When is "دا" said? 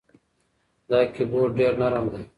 0.89-0.99